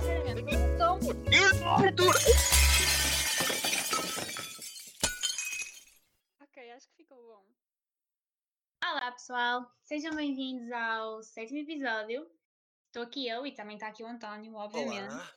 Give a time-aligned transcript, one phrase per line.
[0.00, 0.98] sinceramente, então.
[6.40, 7.46] Ok, acho que ficou bom.
[8.84, 12.30] Olá pessoal, sejam bem-vindos ao sétimo episódio.
[12.86, 15.12] Estou aqui eu e também está aqui o António, obviamente.
[15.12, 15.34] Olá.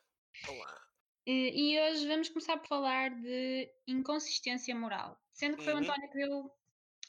[0.49, 0.81] Olá.
[1.25, 5.19] E, e hoje vamos começar por falar de inconsistência moral.
[5.31, 5.83] Sendo que foi o Uhum.
[5.83, 6.51] António que deu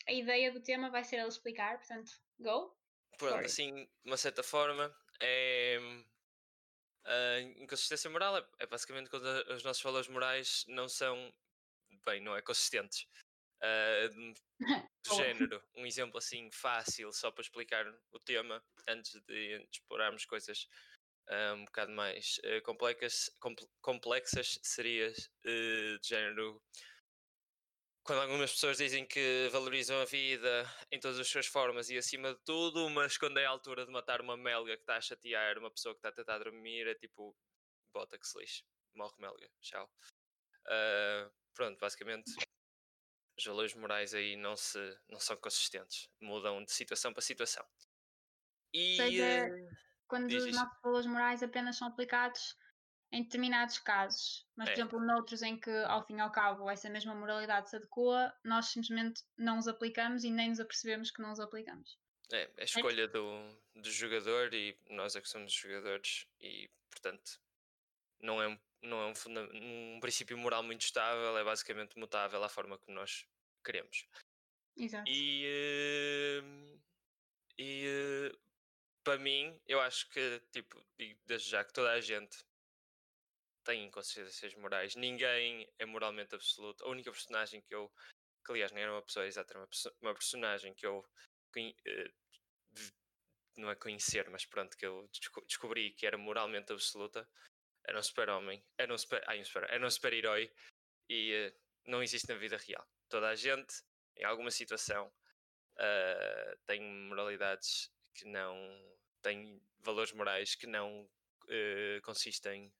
[0.09, 2.77] a ideia do tema, vai ser ele explicar, portanto, go.
[3.16, 5.79] Pronto, assim, de uma certa forma, é.
[7.04, 11.32] A inconsistência moral é, é basicamente quando os nossos valores morais não são.
[12.04, 13.07] Bem, não é consistentes.
[13.62, 14.35] Ah, de-
[15.07, 20.67] do género, um exemplo assim fácil, só para explicar o tema, antes de explorarmos coisas
[21.29, 26.62] ah, um bocado mais eh, complexas, compl- complexas, seria de género.
[28.04, 32.34] Quando algumas pessoas dizem que valorizam a vida em todas as suas formas e acima
[32.34, 35.58] de tudo, mas quando é a altura de matar uma melga que está a chatear
[35.58, 37.34] uma pessoa que está a tentar dormir, é tipo,
[37.95, 39.91] bota que se lixe, morre melga, tchau.
[40.69, 42.33] Ah, pronto, basicamente,
[43.39, 44.78] os valores morais aí não, se,
[45.09, 47.65] não são consistentes, mudam de situação para situação.
[48.73, 48.87] E.
[48.97, 49.69] Seja- eh,
[50.09, 52.56] Quando Diz os nossos valores morais apenas são aplicados
[53.15, 54.81] em determinados casos, mas, por É.
[54.81, 58.67] exemplo, noutros em que, ao fim e ao cabo, essa mesma moralidade se adequa, nós
[58.67, 61.98] simplesmente não os aplicamos e nem nos apercebemos que não os aplicamos.
[62.33, 63.23] É, é a escolha do,
[63.75, 67.39] do jogador e nós é que somos os jogadores e, portanto,
[68.21, 72.49] não é, um- não é um, um princípio moral muito estável, é basicamente mutável à
[72.49, 73.27] forma como nós
[73.65, 74.06] queremos.
[74.77, 75.09] Exato.
[75.09, 76.43] E, eh,
[77.59, 78.33] e eh,
[79.05, 82.39] para mim, eu acho que, tipo, digo desde já que toda a gente
[83.65, 86.84] tem inconsistências morais, ninguém é moralmente absoluto.
[86.84, 87.91] A única personagem que eu,
[88.45, 89.69] que aliás nem era uma pessoa exata, era uma,
[90.03, 91.05] uma personagem que eu
[91.56, 92.11] eh,
[93.56, 97.29] não é conhecer, mas pronto, que eu desco- descobri que era moralmente absoluta,
[97.87, 100.53] era um super-homem, era um super, ai, um super, era um super-herói
[101.09, 101.55] e eh,
[101.87, 102.87] não existe na vida real.
[103.09, 103.83] Toda a gente,
[104.17, 105.12] em alguma situação,
[105.78, 108.56] ah, tem moralidades que não
[109.22, 111.09] têm valores morais que não
[111.49, 112.72] eh, consistem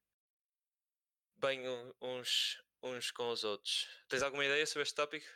[1.45, 1.61] bem
[2.01, 3.87] uns, uns com os outros.
[4.09, 5.27] Tens alguma ideia sobre este tópico?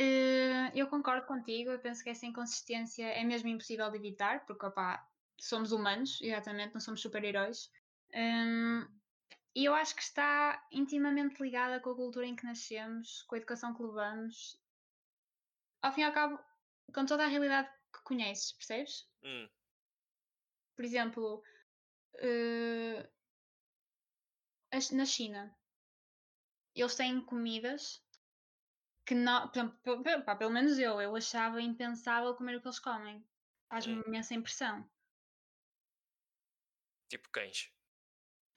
[0.00, 4.66] Eh, eu concordo contigo, eu penso que essa inconsistência é mesmo impossível de evitar, porque
[4.66, 5.08] opá,
[5.40, 7.70] somos humanos, exatamente, não somos super-heróis.
[8.12, 8.84] Hum,
[9.54, 13.38] e eu acho que está intimamente ligada com a cultura em que nascemos, com a
[13.38, 14.60] educação que levamos.
[15.80, 16.40] Ao fim e ao cabo,
[16.92, 19.08] com toda a realidade que conheces, percebes?
[19.22, 19.48] Hum,
[20.74, 21.44] Por exemplo,
[22.18, 23.08] eh,
[24.76, 25.54] as- na China,
[26.74, 28.02] eles têm comidas
[29.06, 29.50] que não,
[30.24, 33.24] pá, pelo menos eu, eu achava impensável comer o que eles comem.
[33.68, 34.02] Faz-me Hum.
[34.06, 34.88] imensa impressão.
[37.08, 37.70] tipo cães.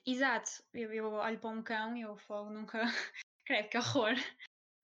[0.06, 2.79] Exato, eu, eu olho para um cão e eu falo nunca,
[3.45, 4.13] credo que horror.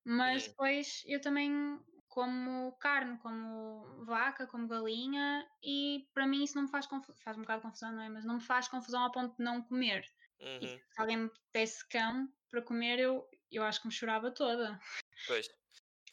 [0.05, 0.49] Mas Hum.
[0.49, 1.79] depois eu também
[2.09, 7.37] como carne, como vaca, como galinha e para mim isso não me faz confusão, faz
[7.37, 8.09] um bocado de confusão, não é?
[8.09, 10.05] Mas não me faz confusão ao ponto de não comer.
[10.43, 14.29] E Uhum, se alguém me desse cão para comer, eu, eu acho que me chorava
[14.31, 14.79] toda.
[15.25, 15.47] Pois.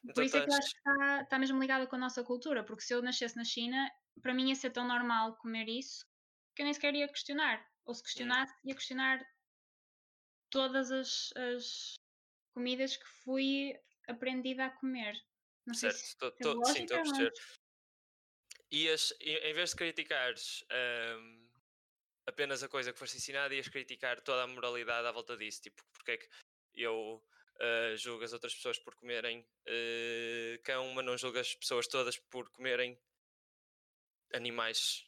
[0.03, 2.25] Por Então isso é que eu acho que está, está mesmo ligada com a nossa
[2.25, 3.91] cultura, porque se eu nascesse na China,
[4.23, 6.07] para mim ia ser tão normal comer isso
[6.55, 7.69] que eu nem sequer ia questionar.
[7.85, 9.21] Ou se questionasse, ia questionar
[10.51, 11.95] todas as, as
[12.55, 13.75] comidas que fui
[14.09, 15.15] aprendida a comer.
[15.67, 17.61] Não sei certo, se tô- é tô- sim, estou a mas- perceber.
[18.73, 21.50] Ias, em vez de criticares ahm,
[22.31, 25.61] apenas a coisa que foste ensinada, ias criticar toda a moralidade à volta disso.
[25.63, 26.29] Tipo, porque é que
[26.75, 27.23] eu
[27.61, 32.17] ah, julgo as outras pessoas por comerem ah, cão, mas não julgo as pessoas todas
[32.17, 32.99] por comerem
[34.33, 35.07] animais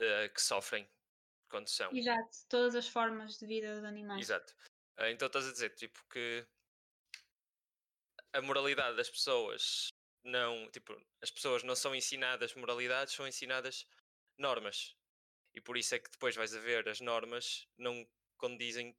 [0.00, 0.88] ah, que sofrem
[1.48, 1.90] quando são.
[1.92, 4.20] Exato, todas as formas de vida dos animais.
[4.20, 4.54] Exato.
[4.98, 6.46] Ah, então estás a dizer, tipo, que
[8.34, 9.88] a moralidade das pessoas
[10.22, 10.70] não.
[10.70, 13.86] Tipo, as pessoas não são ensinadas moralidades, são ensinadas
[14.36, 14.94] normas.
[15.54, 18.06] E por isso é que depois vais a ver as normas não
[18.36, 18.96] condizem,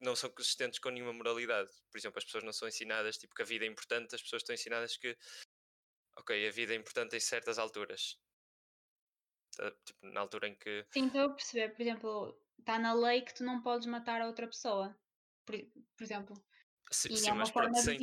[0.00, 1.70] não são consistentes com nenhuma moralidade.
[1.90, 4.42] Por exemplo, as pessoas não são ensinadas, tipo, que a vida é importante, as pessoas
[4.42, 5.16] estão ensinadas que,
[6.16, 8.18] ok, a vida é importante em certas alturas.
[9.56, 10.86] Tá, Tipo, na altura em que.
[10.90, 11.74] Sim, estou a perceber.
[11.74, 14.98] Por exemplo, está na lei que tu não podes matar a outra pessoa.
[15.44, 15.54] Por,
[15.96, 16.44] por exemplo.
[16.90, 17.98] Sim, E sim, é mas pronto, sem,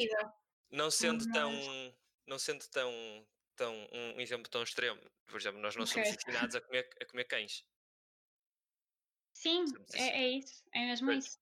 [0.72, 1.96] não sendo Mas- tão
[2.28, 6.16] não sendo tão tão um exemplo tão extremo por exemplo nós não somos Ok.
[6.16, 7.66] ensinados a comer a comer cães
[9.40, 10.64] Sim, Somos é, é isso.
[10.74, 11.40] É mesmo isso.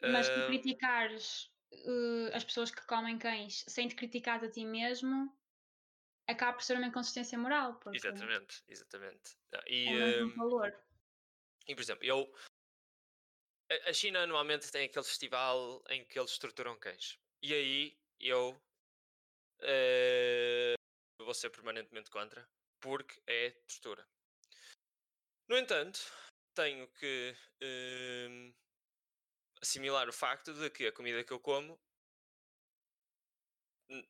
[0.00, 5.36] Mas tu criticares eh, as pessoas que comem cães sem te criticar a ti mesmo
[6.28, 10.36] acaba por ser uma inconsistência moral, porque exatamente exatamente Ah, é e o mesmo ahm,
[10.36, 10.84] valor.
[11.66, 12.32] E, por exemplo, eu.
[13.88, 17.18] A China anualmente tem aquele festival em que eles torturam cães.
[17.42, 18.56] E aí eu
[19.62, 20.74] uh,
[21.24, 22.48] vou ser permanentemente contra,
[22.80, 24.06] porque é tortura.
[25.48, 26.00] No entanto,
[26.56, 28.54] tenho que uh,
[29.62, 31.78] assimilar o facto de que a comida que eu como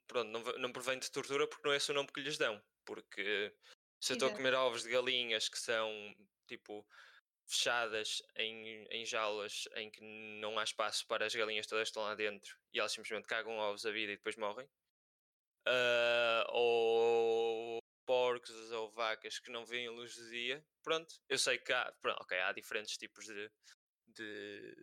[0.06, 2.62] pronto, não, não provém de tortura porque não é esse o nome que lhes dão.
[2.84, 3.54] Porque
[4.00, 6.14] se eu estou a comer ovos de galinhas que são
[6.46, 6.86] tipo
[7.48, 10.00] fechadas em, em jaulas em que
[10.40, 13.86] não há espaço para as galinhas todas estão lá dentro e elas simplesmente cagam ovos
[13.86, 14.68] a vida e depois morrem.
[15.68, 17.75] Uh, ou
[18.06, 20.64] porcos ou vacas que não veem a luz do dia.
[20.82, 23.50] Pronto, eu sei que há, pronto, okay, há diferentes tipos de,
[24.06, 24.76] de,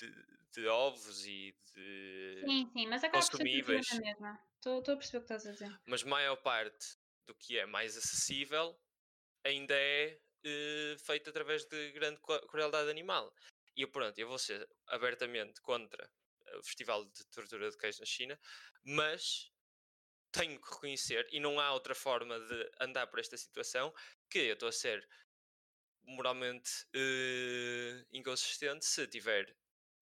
[0.00, 3.86] de, de ovos e de sim, sim, mas acaba consumíveis.
[4.56, 5.80] Estou, a perceber o que estás a dizer.
[5.86, 6.96] Mas maior parte
[7.26, 8.78] do que é mais acessível
[9.44, 13.34] ainda é uh, feito através de grande crueldade animal.
[13.76, 16.08] E pronto, eu vou ser abertamente contra
[16.58, 18.38] o Festival de Tortura de Queijo na China,
[18.84, 19.51] mas
[20.32, 23.94] tenho que reconhecer, e não há outra forma de andar por esta situação,
[24.28, 25.06] que eu estou a ser
[26.04, 29.54] moralmente uh, inconsistente se tiver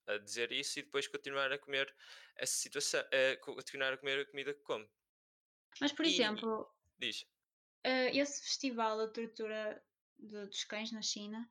[0.07, 1.95] a dizer isso e depois continuar a comer
[2.37, 4.89] essa situação, uh, continuar a comer a comida que come.
[5.81, 7.23] Mas, por e, exemplo, diz.
[7.85, 9.83] Uh, esse festival da tortura
[10.19, 11.49] de, dos cães na China,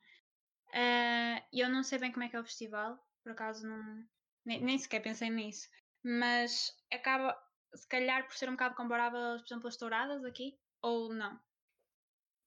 [0.68, 4.08] uh, eu não sei bem como é que é o festival, por acaso não,
[4.46, 5.70] nem, nem sequer pensei nisso,
[6.04, 7.38] mas acaba,
[7.74, 11.40] se calhar, por ser um bocado comparável, por exemplo, as touradas aqui, ou não?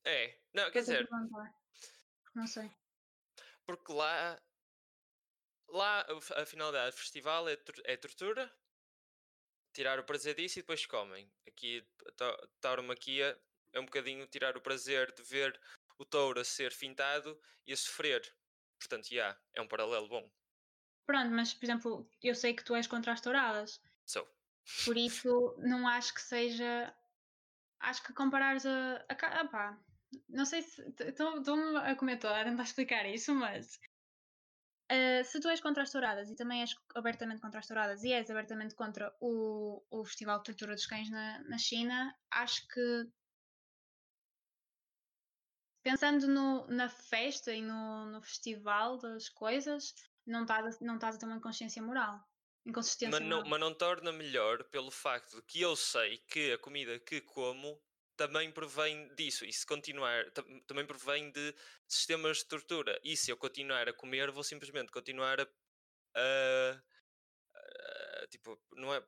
[0.04, 1.08] É, não, quer dizer.
[2.34, 2.70] Não sei.
[3.64, 4.40] Porque lá
[5.72, 6.04] Lá
[6.36, 8.54] a finalidade do festival é, é tortura,
[9.72, 11.32] tirar o prazer disso e depois comem.
[11.48, 11.82] Aqui
[12.20, 13.40] a tauromaquia
[13.72, 15.58] é um bocadinho tirar o prazer de ver
[15.98, 18.20] o touro a ser fintado e a sofrer.
[18.78, 20.30] Portanto, já, yeah, é um paralelo bom.
[21.06, 23.80] Pronto, mas por exemplo, eu sei que tu és contra as touradas.
[24.04, 24.28] Sou.
[24.84, 26.94] Por isso, não acho que seja.
[27.80, 29.04] Acho que comparares a.
[29.08, 29.48] a...
[29.48, 29.78] Pá.
[30.28, 30.82] Não sei se.
[31.00, 33.78] Estou-me a comentar a tentar explicar isso, mas
[34.92, 38.12] Uh, se tu és contra as touradas e também és abertamente contra as touradas e
[38.12, 43.08] és abertamente contra o, o Festival de Tortura dos Cães na, na China, acho que
[45.82, 49.94] pensando no, na festa e no, no festival das coisas,
[50.26, 52.20] não estás, não estás a ter uma consciência moral.
[52.64, 56.58] Inconsistência mas não, mas não torna melhor pelo facto de que eu sei que a
[56.58, 57.80] comida que como
[58.16, 59.44] também provém disso.
[59.44, 60.30] E se continuar,
[60.66, 61.54] também provém de
[61.88, 63.00] sistemas de tortura.
[63.02, 65.48] E se eu continuar a comer, vou simplesmente continuar a.
[66.14, 66.82] a,
[68.22, 69.02] a tipo, não é.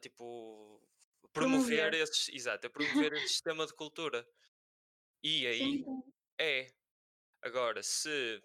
[0.00, 0.82] Tipo.
[1.32, 1.94] Promover, promover.
[1.94, 2.28] esses.
[2.30, 4.26] Exato, promover esse sistema de cultura.
[5.22, 5.84] E aí.
[6.38, 6.72] É.
[7.42, 8.42] Agora, se.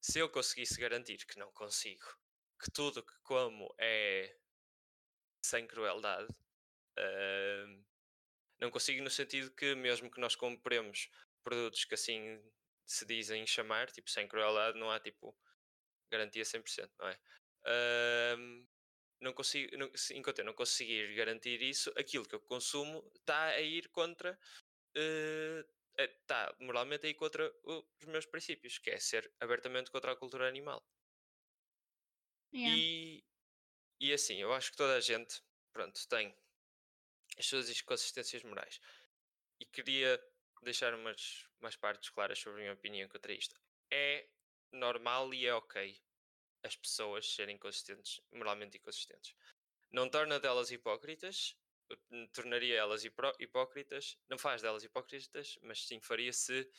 [0.00, 2.04] Se eu conseguisse garantir que não consigo,
[2.62, 4.36] que tudo que como é
[5.44, 6.32] sem crueldade,
[6.98, 7.84] uh,
[8.60, 11.10] não consigo no sentido que, mesmo que nós compremos
[11.42, 12.40] produtos que assim
[12.86, 15.36] se dizem chamar, tipo sem crueldade, não há tipo
[16.10, 17.18] garantia 100%, não é?
[18.36, 18.66] Um,
[19.20, 23.60] não consigo, não, enquanto eu não conseguir garantir isso, aquilo que eu consumo está a
[23.60, 24.38] ir contra.
[25.98, 30.16] Está uh, moralmente a ir contra os meus princípios, que é ser abertamente contra a
[30.16, 30.84] cultura animal.
[32.52, 32.76] Yeah.
[32.76, 33.24] E,
[34.00, 35.42] e assim, eu acho que toda a gente,
[35.72, 36.36] pronto, tem
[37.38, 38.80] as suas inconsistências morais.
[39.60, 40.22] E queria
[40.62, 43.60] deixar umas, umas partes claras sobre a minha opinião contra isto.
[43.90, 44.28] É
[44.72, 46.00] normal e é ok
[46.62, 49.34] as pessoas serem consistentes, moralmente inconsistentes.
[49.90, 51.56] Não torna delas hipócritas,
[52.32, 56.70] tornaria elas hipócritas, não faz delas hipócritas, mas sim faria se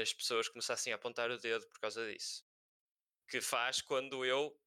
[0.00, 2.44] as pessoas começassem a apontar o dedo por causa disso.
[3.28, 4.58] Que faz quando eu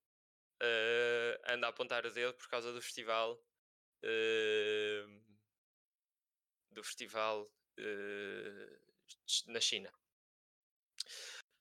[0.61, 3.41] uh, ando a apontar o dedo por causa do festival
[4.03, 5.25] uh,
[6.71, 8.79] do festival uh,
[9.47, 9.91] na China.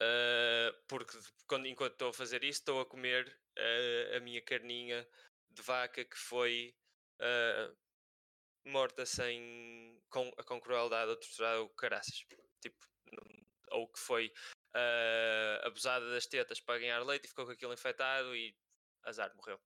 [0.03, 5.09] Uh, porque quando, enquanto estou a fazer isso, estou a comer uh, a minha carninha
[5.51, 6.77] de vaca que foi
[7.21, 7.77] uh,
[8.65, 12.27] morta sem com, com crueldade ou torturada ou caraças.
[12.61, 12.87] Tipo,
[13.71, 14.33] ou que foi
[15.65, 18.57] abusada das tetas para ganhar leite e ficou com aquilo infectado e
[19.05, 19.61] azar, morreu.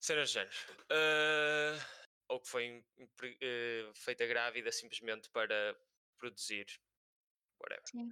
[0.00, 0.56] Cenas de género.
[0.90, 5.78] Uh, ou que foi uh, feita grávida simplesmente para
[6.18, 6.66] produzir.
[7.60, 8.06] Whatever.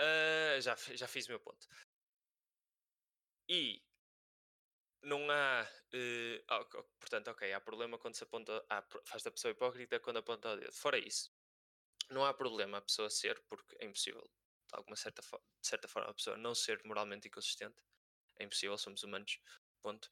[0.00, 1.66] Uh, já, já fiz o meu ponto.
[3.48, 3.82] E
[5.02, 5.66] não há.
[5.94, 8.64] Uh, portanto, ok, há problema quando se aponta.
[8.68, 10.72] Ah, faz da pessoa hipócrita quando aponta o dedo.
[10.72, 11.32] Fora isso,
[12.10, 16.10] não há problema a pessoa ser, porque é impossível de alguma certa, de certa forma
[16.10, 17.76] a pessoa não ser moralmente inconsistente.
[18.40, 19.38] É impossível, somos humanos,
[19.82, 20.08] ponto.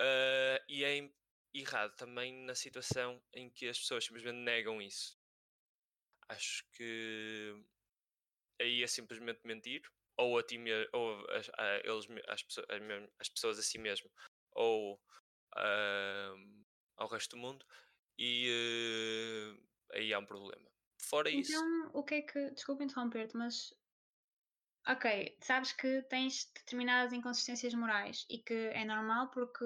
[0.00, 1.10] Uh, e é
[1.52, 5.18] errado também na situação em que as pessoas simplesmente negam isso.
[6.28, 7.62] Acho que
[8.60, 9.82] aí é simplesmente mentir,
[10.16, 11.26] ou a ti mesmo, ou
[11.58, 12.66] a, eles, as, pessoas,
[13.18, 14.10] as pessoas a si mesmo,
[14.52, 14.94] ou
[15.56, 16.64] uh,
[16.96, 17.66] ao resto do mundo,
[18.18, 20.70] e uh, aí há um problema.
[21.02, 21.52] Fora então, isso.
[21.52, 22.50] Então, o que é que.
[22.52, 23.74] Desculpa interromper-te, mas.
[24.88, 29.64] Ok, sabes que tens determinadas inconsistências morais e que é normal porque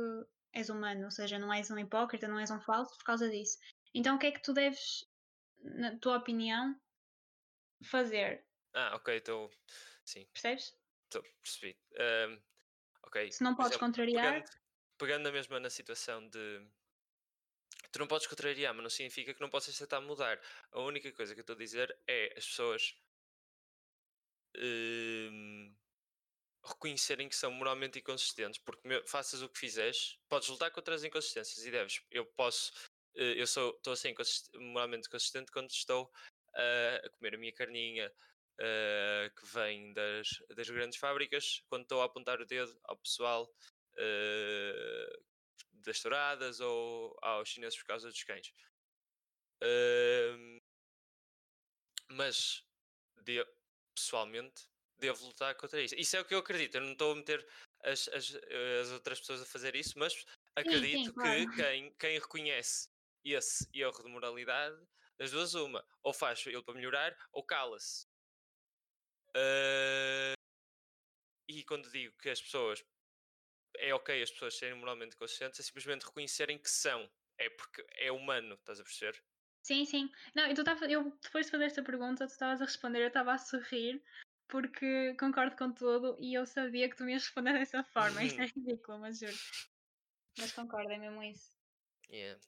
[0.52, 3.58] és humano, ou seja, não és um hipócrita, não és um falso por causa disso.
[3.94, 5.06] Então, o que é que tu deves,
[5.62, 6.78] na tua opinião,
[7.84, 8.44] fazer?
[8.74, 9.50] Ah, ok, então.
[10.04, 10.26] Sim.
[10.32, 10.76] Percebes?
[11.04, 11.78] Estou, percebi.
[12.28, 12.42] Um,
[13.04, 13.32] ok.
[13.32, 14.34] Se não podes exemplo, contrariar.
[14.34, 14.50] Pegando,
[14.98, 16.66] pegando a mesma na situação de.
[17.90, 20.38] Tu não podes contrariar, mas não significa que não possas tentar mudar.
[20.72, 22.94] A única coisa que eu estou a dizer é as pessoas.
[24.58, 25.74] Um,
[26.66, 31.64] reconhecerem que são moralmente inconsistentes, porque faças o que fizeres, podes lutar contra as inconsistências
[31.64, 32.02] e deves.
[32.10, 32.72] Eu posso,
[33.14, 34.14] eh, eu sou, estou a ser
[34.54, 38.12] moralmente consistente quando estou uh, a comer a minha carninha
[38.60, 43.48] uh, que vem das, das grandes fábricas, quando estou a apontar o dedo ao pessoal
[43.92, 45.24] uh,
[45.72, 48.52] das touradas ou aos chineses por causa dos cães.
[52.08, 52.64] mas
[53.22, 53.44] de,
[53.96, 55.94] pessoalmente devo lutar contra isso.
[55.94, 56.76] Isso é o que eu acredito.
[56.76, 57.46] Eu não estou a meter
[57.82, 58.34] as, as,
[58.80, 60.24] as outras pessoas a fazer isso, mas
[60.54, 61.50] acredito sim, sim, claro.
[61.50, 62.88] que quem, quem reconhece
[63.24, 64.80] esse erro de moralidade,
[65.18, 68.06] das duas, uma, ou faz ele para melhorar, ou cala-se.
[69.30, 70.36] Uh,
[71.48, 72.84] e quando digo que as pessoas
[73.78, 77.10] é ok as pessoas serem moralmente conscientes, é simplesmente reconhecerem que são.
[77.38, 79.22] É porque é humano, estás a perceber?
[79.66, 80.08] Sim, sim.
[80.32, 83.32] Não, tu tava, eu depois de fazer esta pergunta, tu estavas a responder, eu estava
[83.32, 84.00] a sorrir,
[84.46, 88.22] porque concordo com tudo e eu sabia que tu me ias responder dessa forma.
[88.22, 89.34] Isto é ridículo, mas juro.
[90.38, 91.52] Mas concordo, é mesmo isso.
[92.08, 92.40] Yeah.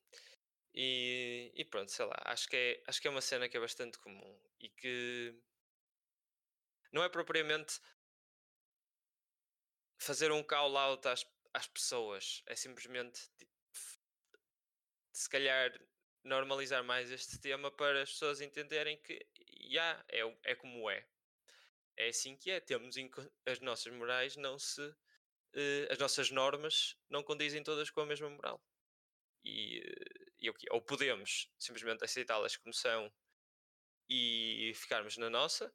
[0.72, 3.60] E, e, pronto, sei lá, acho que, é, acho que é uma cena que é
[3.60, 5.34] bastante comum e que
[6.92, 7.80] não é propriamente
[9.98, 13.28] fazer um call out às, às pessoas, é simplesmente
[15.12, 15.72] se calhar
[16.28, 19.26] normalizar mais este tema para as pessoas entenderem que
[19.70, 21.04] já yeah, é, é como é
[21.98, 22.60] é assim que é.
[22.60, 22.96] Temos
[23.44, 24.80] as nossas morais não se.
[24.80, 28.62] Uh, as nossas normas não condizem todas com a mesma moral.
[29.44, 33.12] E, uh, e ou podemos simplesmente aceitá-las como são
[34.08, 35.74] e ficarmos na nossa,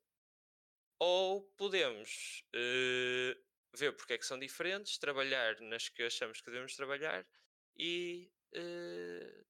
[0.97, 3.43] ou podemos uh,
[3.75, 7.27] ver porque é que são diferentes, trabalhar nas que achamos que devemos trabalhar
[7.75, 8.31] e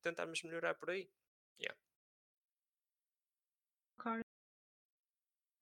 [0.02, 1.10] tentarmos melhorar por aí.
[1.60, 1.78] Yeah.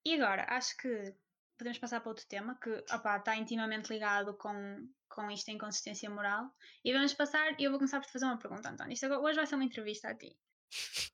[0.05, 1.15] E agora, acho que
[1.57, 6.09] podemos passar para outro tema que opa, está intimamente ligado com, com isto em inconsistência
[6.09, 6.51] moral.
[6.83, 8.93] E vamos passar, e eu vou começar por te fazer uma pergunta, António.
[8.93, 10.35] Isto agora, hoje vai ser uma entrevista a ti.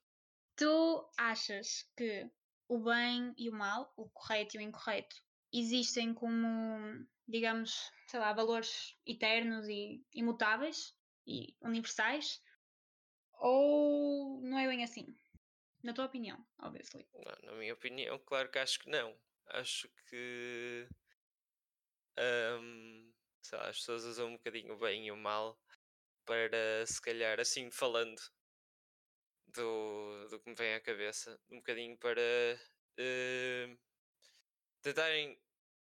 [0.56, 2.28] Tu achas que
[2.66, 5.14] o bem e o mal, o correto e o incorreto,
[5.52, 10.97] existem como, digamos, sei lá, valores eternos e imutáveis
[11.28, 12.42] e universais?
[13.34, 15.14] Ou não é bem assim?
[15.82, 17.06] Na tua opinião, obviously.
[17.14, 19.16] Não, na minha opinião, claro que acho que não.
[19.46, 20.88] Acho que
[22.18, 23.12] um,
[23.52, 25.58] lá, as pessoas usam um bocadinho o bem e o mal
[26.24, 28.20] para se calhar assim falando
[29.46, 33.78] do, do que me vem à cabeça, um bocadinho para uh,
[34.82, 35.40] tentarem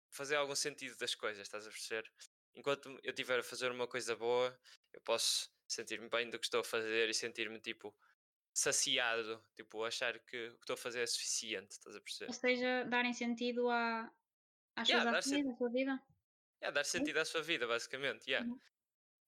[0.09, 2.11] fazer algum sentido das coisas, estás a perceber?
[2.55, 4.57] Enquanto eu estiver a fazer uma coisa boa,
[4.93, 7.95] eu posso sentir-me bem do que estou a fazer e sentir-me tipo
[8.53, 12.27] saciado, tipo, achar que o que estou a fazer é suficiente, estás a perceber?
[12.29, 14.11] Ou seja, darem sentido à,
[14.75, 16.03] às yeah, suas ações, à sua vida.
[16.61, 18.47] Yeah, dar sentido à sua vida, basicamente, yeah.
[18.47, 18.59] Uhum.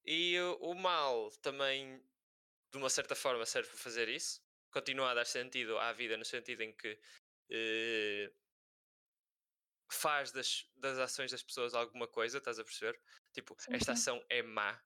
[0.06, 2.00] E o, o mal também,
[2.72, 4.44] de uma certa forma, serve para fazer isso.
[4.72, 7.00] Continua a dar sentido à vida no sentido em que
[7.50, 8.32] eh,
[9.92, 13.00] faz das, das ações das pessoas alguma coisa, estás a perceber?
[13.34, 14.02] Tipo, sim, esta sim.
[14.02, 14.80] ação é má.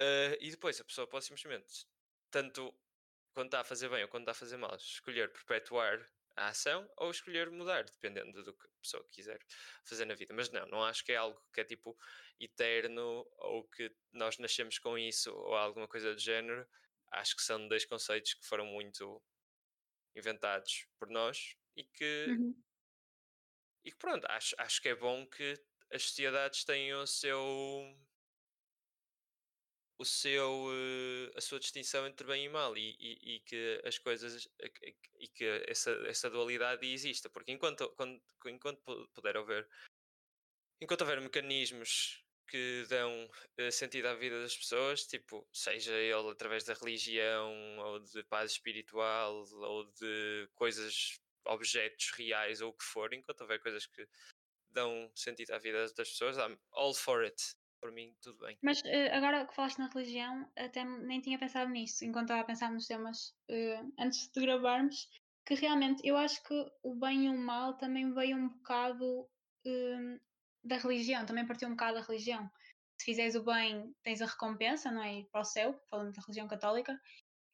[0.00, 1.86] Uh, e depois a pessoa pode simplesmente
[2.30, 2.74] tanto
[3.32, 6.90] quando está a fazer bem ou quando está a fazer mal, escolher perpetuar a ação
[6.96, 9.38] ou escolher mudar, dependendo do que a pessoa quiser
[9.84, 10.34] fazer na vida.
[10.34, 11.96] Mas não, não acho que é algo que é tipo
[12.38, 16.66] eterno ou que nós nascemos com isso ou alguma coisa do género.
[17.10, 19.22] Acho que são dois conceitos que foram muito
[20.14, 22.62] inventados por nós e que, uhum.
[23.84, 25.54] e que pronto, acho, acho que é bom que
[25.90, 27.40] as sociedades tenham o seu
[29.98, 33.98] o seu, uh, a sua distinção entre bem e mal e, e, e que as
[33.98, 34.48] coisas
[35.18, 39.68] e que essa, essa dualidade exista, porque enquanto, quando, enquanto puder haver
[40.80, 46.64] enquanto houver mecanismos que dão uh, sentido à vida das pessoas, tipo, seja ele através
[46.64, 53.12] da religião ou de paz espiritual ou de coisas, objetos reais ou o que for,
[53.14, 54.06] enquanto houver coisas que
[54.70, 58.58] dão sentido à vida das pessoas, I'm all for it por mim, tudo bem.
[58.62, 62.46] Mas uh, agora que falaste na religião, até nem tinha pensado nisso, enquanto estava a
[62.46, 65.08] pensar nos temas uh, antes de gravarmos,
[65.46, 70.20] que realmente eu acho que o bem e o mal também veio um bocado uh,
[70.64, 72.50] da religião, também partiu um bocado da religião.
[72.98, 75.20] Se fizeres o bem, tens a recompensa, não é?
[75.20, 76.98] Ir para o céu, falando da religião católica,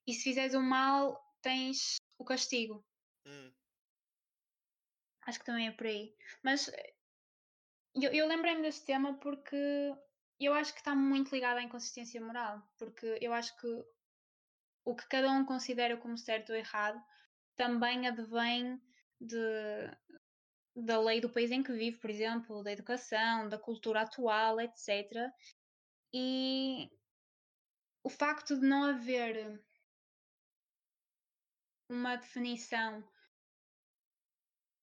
[0.07, 2.85] e se fizeres o mal, tens o castigo.
[3.27, 3.53] Hum.
[5.27, 6.15] Acho que também é por aí.
[6.43, 6.71] Mas
[7.95, 9.57] eu, eu lembrei-me deste tema porque
[10.45, 13.85] eu acho que está muito ligado à inconsistência moral, porque eu acho que
[14.85, 17.01] o que cada um considera como certo ou errado
[17.57, 18.81] também advém
[19.21, 19.37] de,
[20.75, 25.31] da lei do país em que vive, por exemplo, da educação, da cultura atual, etc.
[26.13, 26.91] E
[28.03, 29.63] o facto de não haver
[31.89, 33.07] uma definição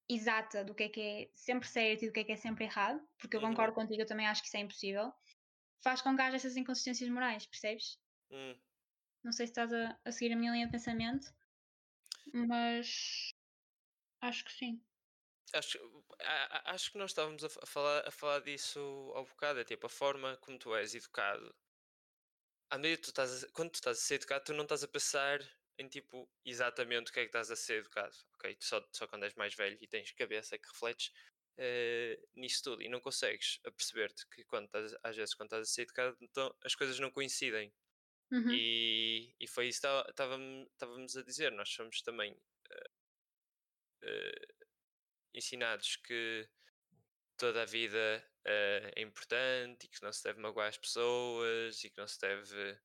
[0.07, 2.65] exata do que é que é sempre certo e do que é que é sempre
[2.65, 3.49] errado, porque eu uhum.
[3.49, 5.13] concordo contigo, eu também acho que isso é impossível,
[5.81, 7.99] faz com que haja essas inconsistências morais, percebes?
[8.31, 8.59] Hum.
[9.23, 11.27] Não sei se estás a, a, seguir a minha linha de pensamento,
[12.33, 13.33] mas
[14.21, 14.81] acho que sim.
[15.53, 15.79] Acho,
[16.65, 18.79] acho que nós estávamos a falar, a falar disso
[19.15, 21.53] ao bocado, é tipo a forma como tu és educado.
[22.69, 24.83] À medida que tu estás a, quando tu estás a ser educado, tu não estás
[24.83, 25.39] a pensar
[25.79, 28.55] em tipo exatamente o que é que estás a ser educado, ok?
[28.59, 31.11] Só, só quando és mais velho e tens cabeça que refletes
[31.59, 35.71] uh, nisso tudo e não consegues perceber-te que quando estás, às vezes quando estás a
[35.71, 37.73] ser educado então, as coisas não coincidem
[38.31, 38.51] uhum.
[38.51, 42.89] e, e foi isso que estávamos a dizer, nós somos também uh,
[44.05, 44.65] uh,
[45.33, 46.47] ensinados que
[47.37, 51.97] toda a vida é importante e que não se deve magoar as pessoas e que
[51.97, 52.77] não se deve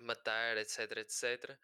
[0.00, 1.58] matar, etc, etc.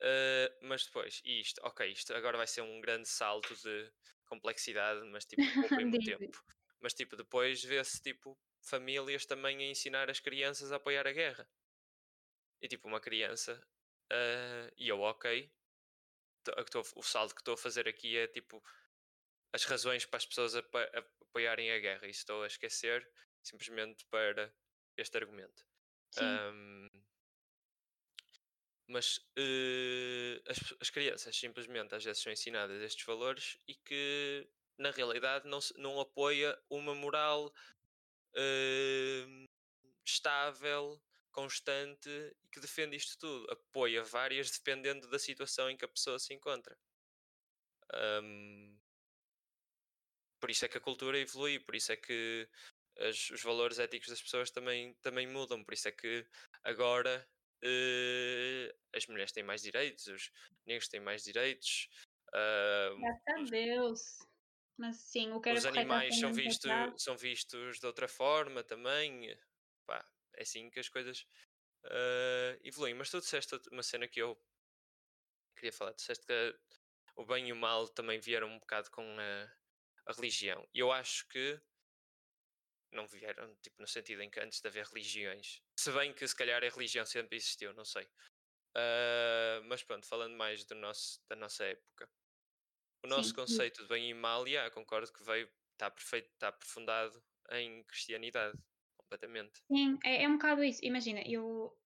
[0.00, 3.92] Uh, mas depois, isto, ok, isto agora vai ser um grande salto de
[4.26, 6.44] complexidade, mas tipo, pouco muito tempo.
[6.80, 11.48] Mas tipo, depois vê-se tipo famílias também a ensinar as crianças a apoiar a guerra.
[12.60, 13.60] E tipo, uma criança,
[14.12, 15.50] uh, e eu, ok,
[16.44, 18.62] tô, o salto que estou a fazer aqui é tipo
[19.52, 22.06] as razões para as pessoas apoiarem a guerra.
[22.06, 23.08] E estou a esquecer
[23.42, 24.52] simplesmente para
[24.96, 25.66] este argumento.
[26.20, 26.88] Um,
[28.88, 34.48] mas uh, as, as, crianças simplesmente às vezes são ensinadas estes valores e que
[34.78, 37.52] na realidade não, não apoia uma moral
[38.34, 39.44] uh,
[40.06, 42.08] estável, constante
[42.42, 43.50] e que defende isto tudo.
[43.52, 46.76] Apoia várias dependendo da situação em que a pessoa se encontra.
[48.22, 48.78] Um,
[50.40, 52.48] por isso é que a cultura evolui, por isso é que
[52.98, 56.26] as, os valores éticos das pessoas também, também mudam, por isso é que
[56.64, 57.28] agora
[57.64, 60.30] uh, as mulheres têm mais direitos, os
[60.66, 61.88] negros têm mais direitos.
[62.28, 64.00] Uh, Graças a Deus.
[64.76, 69.36] Mas sim, o que Os animais são, visto, são vistos de outra forma também.
[69.84, 70.04] Pá,
[70.36, 71.26] é assim que as coisas
[71.84, 72.94] uh, evoluem.
[72.94, 74.40] Mas tu disseste uma cena que eu
[75.56, 75.92] queria falar.
[75.94, 76.58] Disseste que
[77.16, 79.52] o bem e o mal também vieram um bocado com a,
[80.06, 80.64] a religião.
[80.72, 81.60] E eu acho que
[82.92, 85.60] não vieram tipo, no sentido em que antes de haver religiões.
[85.78, 88.04] Se bem que se calhar a religião sempre existiu, não sei.
[88.76, 92.08] Uh, mas pronto, falando mais do nosso, da nossa época.
[93.04, 96.48] O nosso sim, conceito de bem e mal, yeah, concordo que veio, está perfeito, está
[96.48, 98.58] aprofundado em cristianidade,
[98.96, 99.60] completamente.
[99.72, 100.84] Sim, é, é um bocado isso.
[100.84, 101.76] Imagina, eu,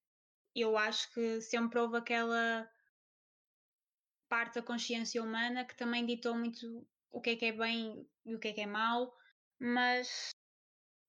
[0.54, 2.68] eu acho que sempre houve aquela
[4.28, 8.34] parte da consciência humana que também ditou muito o que é que é bem e
[8.34, 9.14] o que é que é mau,
[9.60, 10.30] mas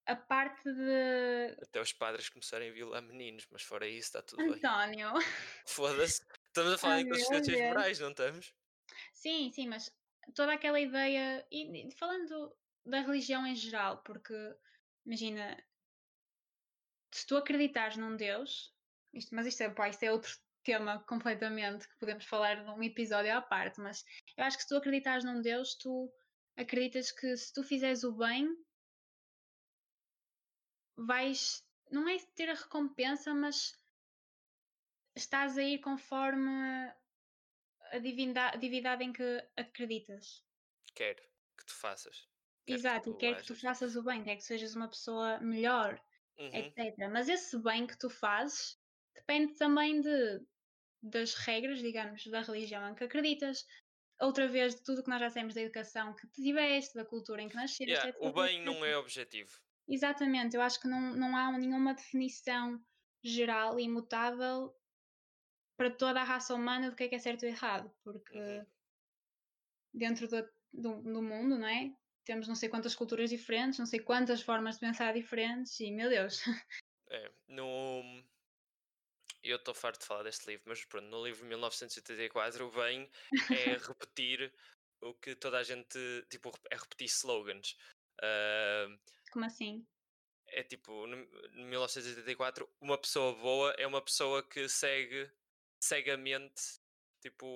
[0.06, 1.56] a parte de.
[1.62, 5.12] Até os padres começarem a violar meninos, mas fora isso está tudo António.
[5.12, 5.22] bem.
[5.66, 6.22] Foda-se.
[6.46, 8.54] Estamos a falar em consciências morais, não estamos?
[9.12, 9.90] Sim, sim, mas
[10.34, 11.46] toda aquela ideia.
[11.50, 14.34] E falando da religião em geral, porque
[15.06, 15.56] imagina,
[17.12, 18.74] se tu acreditares num Deus,
[19.12, 23.34] isto, mas isto é, pá, isto é outro tema completamente que podemos falar num episódio
[23.36, 24.04] à parte, mas
[24.36, 26.12] eu acho que se tu acreditares num Deus, tu
[26.56, 28.48] acreditas que se tu fizeres o bem,
[30.96, 33.78] vais, não é ter a recompensa, mas
[35.14, 36.92] estás a ir conforme
[37.92, 40.44] a divindade, a divindade em que acreditas.
[40.94, 41.16] Quer
[41.56, 42.28] que tu faças.
[42.66, 46.00] Exato, que e quer que tu faças o bem, quer que sejas uma pessoa melhor.
[46.38, 46.50] Uhum.
[46.52, 47.08] etc.
[47.12, 48.76] Mas esse bem que tu fazes
[49.14, 50.40] depende também de,
[51.02, 53.64] das regras, digamos, da religião em que acreditas.
[54.20, 57.48] Outra vez, de tudo que nós já sabemos da educação que tiveste, da cultura em
[57.48, 59.60] que nasceste, Yeah, o bem não é objetivo.
[59.88, 62.80] Exatamente, eu acho que não, não há nenhuma definição
[63.22, 64.74] geral e imutável
[65.76, 68.66] para toda a raça humana do que é que é certo ou errado, porque Uhum.
[69.92, 71.92] dentro do, do, do mundo, não é?
[72.24, 76.08] Temos não sei quantas culturas diferentes, não sei quantas formas de pensar diferentes, e meu
[76.08, 76.42] Deus,
[77.10, 78.02] É, no...
[79.42, 83.10] Eu estou farto de falar deste livro, mas pronto, no livro 1984 o bem
[83.50, 84.52] é repetir
[85.02, 85.98] o que toda a gente,
[86.30, 87.76] tipo, é repetir slogans.
[88.22, 88.86] Ah,
[89.34, 89.84] como assim?
[90.48, 95.30] é tipo, no, no 1984, uma pessoa boa é uma pessoa que segue
[95.82, 96.62] cegamente,
[97.20, 97.46] tipo,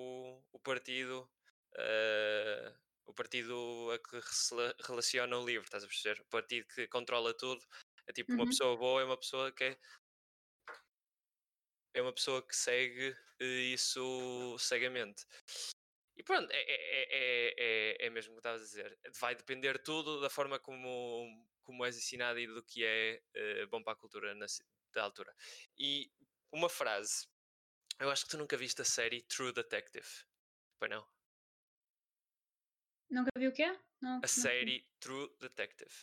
[0.52, 1.30] o partido,
[1.76, 2.74] ah,
[3.06, 6.20] o partido a que se rela- relaciona o livro, estás a perceber?
[6.22, 7.64] O partido que controla tudo.
[8.06, 8.48] É tipo, uma Uhum.
[8.48, 9.78] pessoa boa é uma pessoa que é
[11.94, 15.24] é uma pessoa que segue eh, isso cegamente.
[16.16, 17.54] E pronto, é, é, é,
[18.02, 18.98] é, é mesmo o que estavas a dizer.
[19.20, 23.82] Vai depender tudo da forma como, como és ensinado e do que é eh, bom
[23.82, 24.46] para a cultura na,
[24.94, 25.36] da altura.
[25.78, 26.10] E
[26.50, 27.28] uma frase.
[28.00, 30.08] Eu acho que tu nunca viste a série True Detective.
[30.78, 31.06] Pois não?
[33.10, 33.66] Nunca vi o quê?
[34.00, 35.94] Não, A não- série True Detective.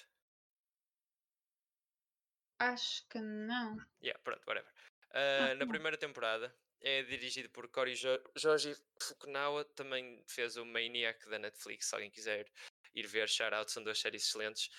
[2.60, 3.78] Acho que não.
[4.04, 4.72] Yeah, pronto, whatever.
[5.12, 11.28] Ah, na primeira temporada é dirigido por Cory jo Joji Fukunawa, também fez o Maniac
[11.28, 12.46] da Netflix, se alguém quiser
[12.94, 14.70] ir ver, shout out, são duas séries excelentes.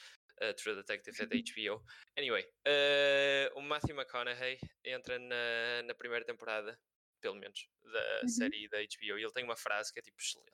[0.40, 1.82] Uh, True Detective é da HBO.
[2.16, 6.78] Anyway, ah, o Matthew McConaughey entra na, na primeira temporada,
[7.22, 8.28] pelo menos, da Uhum.
[8.28, 10.52] série da HBO, e ele tem uma frase que é tipo excelente.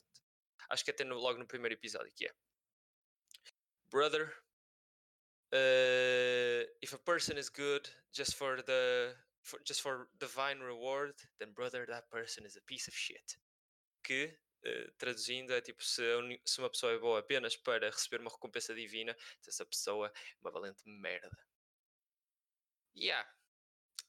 [0.71, 2.33] Acho que até no- logo no primeiro episódio, que é
[3.91, 4.33] Brother,
[5.53, 11.53] uh, if a person is good just for the for, just for divine reward, then
[11.53, 13.37] brother, that person is a piece of shit.
[14.05, 14.39] Que
[14.99, 16.03] traduzindo é tipo se,
[16.45, 20.51] se uma pessoa é boa apenas para receber uma recompensa divina, essa pessoa é uma
[20.51, 21.47] valente merda.
[22.97, 23.29] Yeah.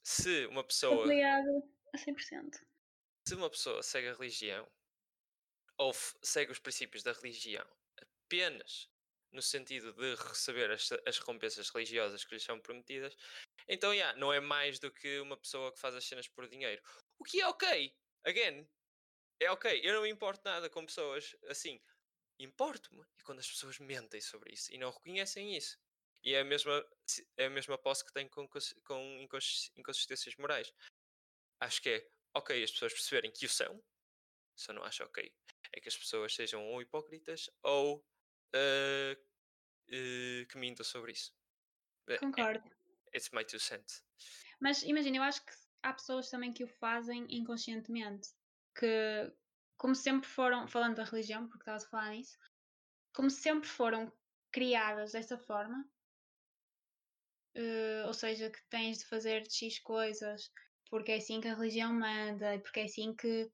[0.04, 1.63] Se uma pessoa Obrigado
[1.94, 2.60] a 100%.
[3.28, 4.70] se uma pessoa segue a religião
[5.78, 7.66] ou segue os princípios da religião
[7.98, 8.89] apenas
[9.32, 13.16] no sentido de receber as, as recompensas religiosas que lhes são prometidas,
[13.68, 16.82] então yeah, não é mais do que uma pessoa que faz as cenas por dinheiro.
[17.18, 17.96] O que é ok.
[18.26, 18.68] Again,
[19.39, 19.82] é ok.
[19.84, 21.82] Eu não me importo nada com pessoas assim.
[22.39, 25.78] Importo-me é quando as pessoas mentem sobre isso e não reconhecem isso.
[26.24, 26.84] E é a mesma,
[27.38, 28.48] é a mesma posse que tenho com,
[28.86, 30.74] com incons- inconsistências morais.
[31.60, 33.84] Acho que é ok as pessoas perceberem que o são,
[34.58, 35.34] só não acho ok
[35.76, 38.06] é que as pessoas sejam ou hipócritas ou
[38.54, 39.17] eh,
[39.89, 41.36] eh, que mintam sobre isso.
[42.08, 42.69] É- é- Concordo.
[43.15, 44.04] It's my two cents.
[44.60, 48.30] Mas imagina, eu acho que há pessoas também que o fazem inconscientemente.
[48.76, 49.32] Que,
[49.78, 52.38] como sempre foram, falando da religião, porque estavas a falar nisso,
[53.14, 54.12] como sempre foram
[54.52, 55.88] criadas dessa forma,
[57.56, 60.52] eh, ou seja, que tens de fazer X coisas
[60.94, 63.52] porque é assim que a religião manda e porque é assim que,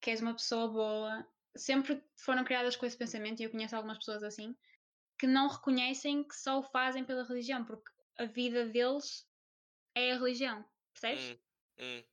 [0.00, 1.28] que és uma pessoa boa.
[1.54, 4.56] Sempre foram criadas com esse pensamento, e eu conheço algumas pessoas assim,
[5.18, 9.28] que não reconhecem que só o fazem pela religião, porque a vida deles
[9.94, 11.38] é a religião, percebes?
[11.78, 12.04] Hum, hum.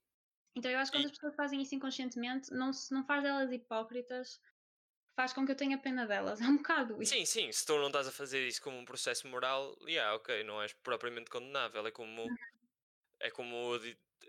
[0.55, 3.51] Então eu acho que quando as pessoas fazem isso inconscientemente, não, se- não faz delas
[3.51, 4.39] hipócritas,
[5.15, 6.39] faz com que eu tenha pena delas.
[6.41, 7.13] É um bocado isso.
[7.13, 10.43] Sim, sim, se tu não estás a fazer isso como um processo moral, yeah, ok,
[10.43, 11.85] não és propriamente condenável.
[11.87, 12.27] É como,
[13.19, 13.75] é como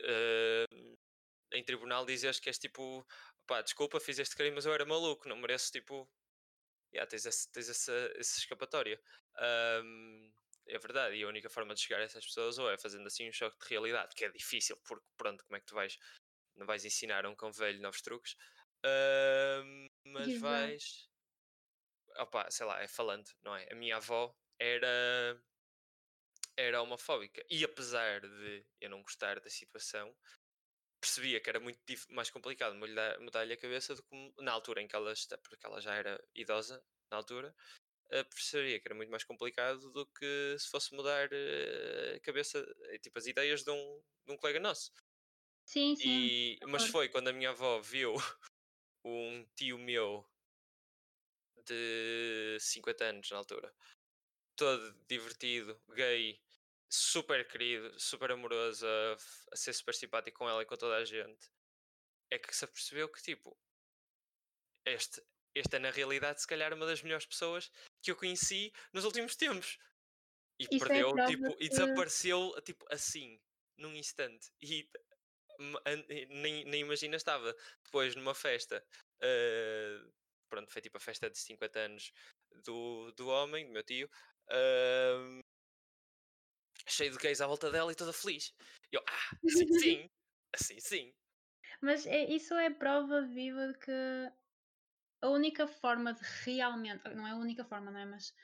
[0.01, 0.67] eh,
[1.53, 3.07] em tribunal dizeres que és tipo,
[3.47, 6.09] pá, desculpa, fiz este crime, mas eu era maluco, não mereço tipo.
[6.95, 9.01] Yeah, tens esse, tens essa, essa escapatória.
[9.37, 10.33] Ahm,
[10.68, 13.29] é verdade, e a única forma de chegar a essas pessoas ou é fazendo assim
[13.29, 15.98] um choque de realidade, que é difícil, porque pronto, como é que tu vais?
[16.57, 18.37] Não vais ensinar a um cão velho novos truques,
[18.87, 20.38] Ahm, mas Exato.
[20.38, 21.09] vais
[22.16, 23.66] opa, sei lá, é falando, não é?
[23.72, 25.40] A minha avó era
[26.57, 30.16] era homofóbica e apesar de eu não gostar da situação,
[31.00, 34.88] percebia que era muito mais complicado mudar- mudar-lhe a cabeça do que na altura em
[34.88, 37.55] que ela está, porque ela já era idosa na altura,
[38.31, 42.99] percebia que era muito mais complicado do que se fosse mudar eh, a cabeça, eh,
[42.99, 44.93] tipo as ideias de um, de um colega nosso.
[45.64, 46.11] Sim, sim.
[46.11, 48.14] E, mas foi quando a minha avó viu
[49.05, 50.27] um tio meu
[51.67, 53.75] de 50 anos na altura,
[54.57, 56.40] todo divertido, gay,
[56.90, 59.17] super querido, super amoroso, a,
[59.53, 61.51] a ser super simpático com ela e com toda a gente,
[62.31, 63.59] é que se apercebeu que tipo,
[64.85, 65.23] este,
[65.55, 67.71] este é na realidade se calhar uma das melhores pessoas
[68.03, 69.79] que eu conheci nos últimos tempos.
[70.59, 73.40] E Isso é perdeu, prova tipo, e que- desapareceu, tipo, assim,
[73.77, 74.51] num instante.
[74.62, 74.88] E
[76.09, 78.85] e nem, nem imagina, estava depois numa festa.
[79.21, 80.01] eh,
[80.51, 82.12] pronto, foi tipo a festa de 50 anos
[82.64, 84.11] do, do homem, do meu tio.
[84.51, 85.40] ahm,
[86.87, 88.53] cheio de gays à volta dela e toda feliz.
[88.93, 90.11] E eu, ah, assim sim,
[90.55, 91.14] assim sim.
[91.81, 93.93] Mas é- isso é prova viva de que
[95.25, 97.09] a única forma de realmente.
[97.15, 98.05] Não é a única forma, não é?
[98.05, 98.35] Mas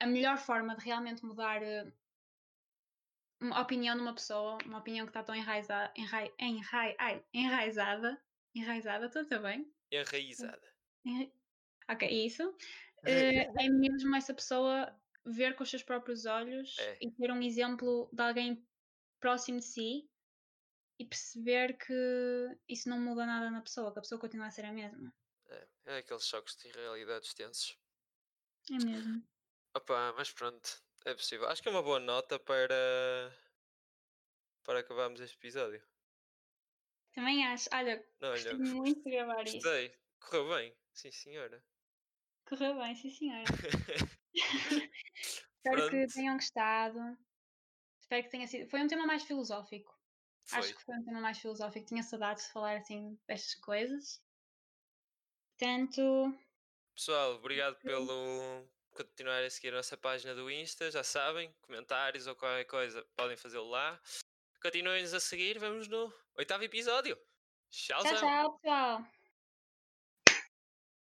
[0.00, 1.92] a melhor forma de realmente mudar eh,
[3.40, 8.22] uma opinião de uma pessoa, uma opinião que está tão enraizada, enrai, enrai, ai, enraizada,
[8.54, 9.72] enraizada, estou bem?
[9.90, 10.68] Enraizada.
[11.04, 11.32] Enra-
[11.88, 12.56] Ok, isso.
[13.04, 16.98] Eh, é mesmo essa pessoa ver com os seus próprios olhos É.
[17.00, 18.66] e ter um exemplo de alguém
[19.18, 20.08] próximo de si
[20.98, 21.94] e perceber que
[22.68, 25.12] isso não muda nada na pessoa, que a pessoa continua a ser a mesma.
[25.50, 27.78] É, é aqueles choques de realidade extensos.
[28.70, 29.22] É mesmo.
[29.74, 31.48] Opa, mas pronto, é possível.
[31.48, 33.32] Acho que é uma boa nota para,
[34.64, 35.82] para acabarmos este episódio.
[37.12, 37.68] Também acho.
[37.72, 39.54] Olha, Não, gostei olha, muito de gravar isto.
[39.54, 39.98] gostei.
[40.20, 41.64] Correu bem, sim senhora.
[42.44, 43.44] Correu bem, sim senhora.
[45.14, 46.98] Espero que tenham gostado.
[48.00, 48.68] Espero que tenha sido.
[48.70, 49.98] Foi um tema mais filosófico.
[50.44, 50.58] Foi.
[50.58, 51.86] Acho que foi um tema mais filosófico.
[51.86, 54.22] Tinha saudades de falar assim destas coisas.
[55.60, 56.34] Portanto,
[56.94, 60.90] Pessoal, obrigado pelo continuar a seguir a nossa página do Insta.
[60.90, 64.00] Já sabem, comentários ou qualquer coisa podem fazê-lo lá.
[64.62, 65.58] Continuem-nos a seguir.
[65.58, 67.14] Vemos no oitavo episódio.
[67.70, 68.20] tchau, Tchauzão.
[68.20, 69.19] tchau, pessoal.